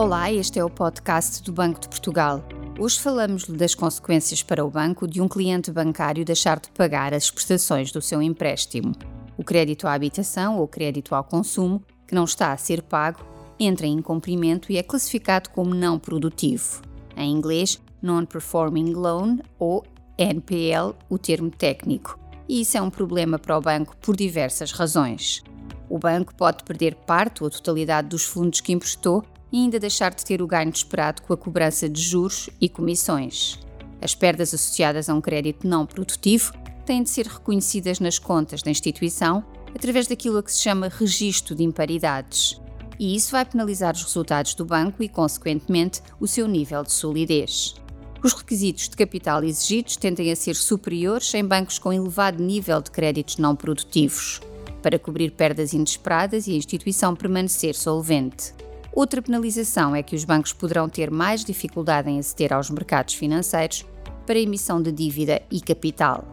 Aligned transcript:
Olá, 0.00 0.32
este 0.32 0.58
é 0.58 0.64
o 0.64 0.70
podcast 0.70 1.42
do 1.42 1.52
Banco 1.52 1.78
de 1.78 1.86
Portugal. 1.86 2.42
Hoje 2.78 2.98
falamos-lhe 2.98 3.54
das 3.54 3.74
consequências 3.74 4.42
para 4.42 4.64
o 4.64 4.70
banco 4.70 5.06
de 5.06 5.20
um 5.20 5.28
cliente 5.28 5.70
bancário 5.70 6.24
deixar 6.24 6.58
de 6.58 6.70
pagar 6.70 7.12
as 7.12 7.30
prestações 7.30 7.92
do 7.92 8.00
seu 8.00 8.22
empréstimo. 8.22 8.94
O 9.36 9.44
crédito 9.44 9.86
à 9.86 9.92
habitação 9.92 10.58
ou 10.58 10.66
crédito 10.66 11.14
ao 11.14 11.22
consumo, 11.22 11.84
que 12.08 12.14
não 12.14 12.24
está 12.24 12.50
a 12.50 12.56
ser 12.56 12.80
pago, 12.80 13.20
entra 13.58 13.86
em 13.86 13.98
incumprimento 13.98 14.72
e 14.72 14.78
é 14.78 14.82
classificado 14.82 15.50
como 15.50 15.74
não 15.74 15.98
produtivo. 15.98 16.80
Em 17.14 17.30
inglês, 17.30 17.78
Non-Performing 18.00 18.94
Loan 18.94 19.40
ou 19.58 19.84
NPL, 20.16 20.94
o 21.10 21.18
termo 21.18 21.50
técnico. 21.50 22.18
E 22.48 22.62
isso 22.62 22.78
é 22.78 22.80
um 22.80 22.88
problema 22.88 23.38
para 23.38 23.58
o 23.58 23.60
banco 23.60 23.94
por 23.98 24.16
diversas 24.16 24.72
razões. 24.72 25.44
O 25.90 25.98
banco 25.98 26.34
pode 26.34 26.64
perder 26.64 26.94
parte 26.94 27.44
ou 27.44 27.50
totalidade 27.50 28.08
dos 28.08 28.24
fundos 28.24 28.62
que 28.62 28.72
emprestou 28.72 29.22
e 29.52 29.58
ainda 29.58 29.78
deixar 29.78 30.14
de 30.14 30.24
ter 30.24 30.40
o 30.40 30.46
ganho 30.46 30.70
esperado 30.70 31.22
com 31.22 31.32
a 31.32 31.36
cobrança 31.36 31.88
de 31.88 32.00
juros 32.00 32.50
e 32.60 32.68
comissões. 32.68 33.58
As 34.00 34.14
perdas 34.14 34.54
associadas 34.54 35.08
a 35.08 35.14
um 35.14 35.20
crédito 35.20 35.66
não 35.66 35.86
produtivo 35.86 36.52
têm 36.86 37.02
de 37.02 37.10
ser 37.10 37.26
reconhecidas 37.26 38.00
nas 38.00 38.18
contas 38.18 38.62
da 38.62 38.70
instituição 38.70 39.44
através 39.74 40.06
daquilo 40.06 40.38
a 40.38 40.42
que 40.42 40.52
se 40.52 40.60
chama 40.60 40.88
registro 40.88 41.54
de 41.54 41.62
imparidades. 41.62 42.60
E 42.98 43.14
isso 43.14 43.32
vai 43.32 43.44
penalizar 43.44 43.94
os 43.94 44.02
resultados 44.02 44.54
do 44.54 44.64
banco 44.64 45.02
e, 45.02 45.08
consequentemente, 45.08 46.02
o 46.18 46.26
seu 46.26 46.46
nível 46.46 46.82
de 46.82 46.92
solidez. 46.92 47.74
Os 48.22 48.34
requisitos 48.34 48.88
de 48.88 48.96
capital 48.96 49.42
exigidos 49.42 49.96
tendem 49.96 50.30
a 50.30 50.36
ser 50.36 50.54
superiores 50.54 51.32
em 51.32 51.44
bancos 51.44 51.78
com 51.78 51.92
elevado 51.92 52.42
nível 52.42 52.82
de 52.82 52.90
créditos 52.90 53.38
não 53.38 53.56
produtivos, 53.56 54.40
para 54.82 54.98
cobrir 54.98 55.30
perdas 55.30 55.72
inesperadas 55.72 56.46
e 56.46 56.52
a 56.52 56.56
instituição 56.56 57.16
permanecer 57.16 57.74
solvente. 57.74 58.52
Outra 58.92 59.22
penalização 59.22 59.94
é 59.94 60.02
que 60.02 60.16
os 60.16 60.24
bancos 60.24 60.52
poderão 60.52 60.88
ter 60.88 61.10
mais 61.10 61.44
dificuldade 61.44 62.10
em 62.10 62.18
aceder 62.18 62.52
aos 62.52 62.70
mercados 62.70 63.14
financeiros 63.14 63.86
para 64.26 64.38
emissão 64.38 64.82
de 64.82 64.90
dívida 64.90 65.40
e 65.50 65.60
capital. 65.60 66.24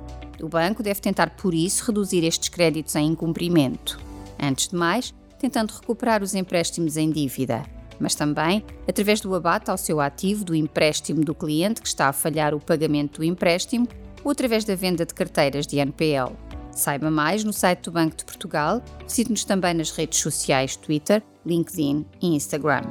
O 0.42 0.48
banco 0.48 0.84
deve 0.84 1.00
tentar, 1.00 1.32
por 1.32 1.54
isso, 1.54 1.86
reduzir 1.86 2.24
estes 2.24 2.50
créditos 2.50 2.96
em 2.96 3.08
incumprimento. 3.08 4.00
Antes 4.40 4.68
de 4.68 4.76
mais, 4.76 5.14
tentando 5.40 5.72
recuperar 5.72 6.22
os 6.22 6.36
empréstimos 6.36 6.98
em 6.98 7.10
dívida, 7.10 7.64
mas 8.00 8.16
também 8.16 8.64
através 8.88 9.22
do 9.22 9.34
abate 9.34 9.70
ao 9.70 9.78
seu 9.78 10.00
ativo 10.00 10.44
do 10.44 10.56
empréstimo 10.56 11.24
do 11.24 11.34
cliente 11.34 11.82
que 11.82 11.88
está 11.88 12.08
a 12.08 12.14
falhar 12.14 12.54
o 12.54 12.60
pagamento 12.60 13.18
do 13.18 13.24
empréstimo 13.24 13.88
ou 14.24 14.32
através 14.32 14.66
da 14.66 14.76
venda 14.76 15.06
de 15.06 15.14
carteiras 15.14 15.66
de 15.66 15.78
NPL. 15.78 16.36
Saiba 16.78 17.10
mais 17.10 17.44
no 17.44 17.52
site 17.52 17.82
do 17.82 17.92
Banco 17.92 18.16
de 18.16 18.24
Portugal, 18.24 18.84
visite-nos 19.08 19.44
também 19.44 19.74
nas 19.74 19.90
redes 19.90 20.20
sociais 20.20 20.76
Twitter, 20.76 21.24
LinkedIn 21.44 22.06
e 22.22 22.36
Instagram. 22.36 22.84